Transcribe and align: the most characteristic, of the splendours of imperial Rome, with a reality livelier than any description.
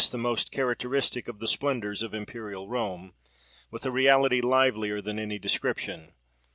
the 0.09 0.17
most 0.17 0.49
characteristic, 0.49 1.27
of 1.27 1.37
the 1.37 1.47
splendours 1.47 2.01
of 2.01 2.11
imperial 2.11 2.67
Rome, 2.67 3.13
with 3.69 3.85
a 3.85 3.91
reality 3.91 4.41
livelier 4.41 4.99
than 4.99 5.19
any 5.19 5.37
description. 5.37 6.15